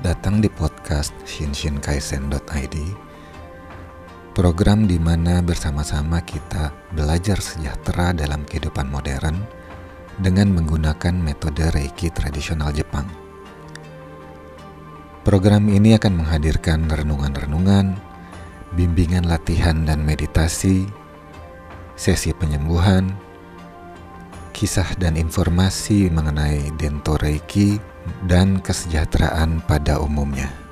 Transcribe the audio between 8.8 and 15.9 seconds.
modern dengan menggunakan metode Reiki tradisional Jepang. Program